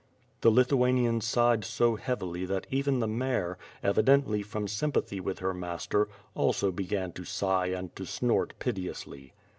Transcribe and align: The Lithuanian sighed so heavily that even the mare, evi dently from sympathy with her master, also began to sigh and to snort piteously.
The 0.41 0.49
Lithuanian 0.49 1.21
sighed 1.21 1.63
so 1.63 1.95
heavily 1.95 2.43
that 2.45 2.65
even 2.71 2.97
the 3.01 3.07
mare, 3.07 3.59
evi 3.83 4.03
dently 4.03 4.43
from 4.43 4.67
sympathy 4.67 5.19
with 5.19 5.37
her 5.37 5.53
master, 5.53 6.09
also 6.33 6.71
began 6.71 7.11
to 7.11 7.23
sigh 7.23 7.67
and 7.67 7.95
to 7.95 8.07
snort 8.07 8.57
piteously. 8.57 9.33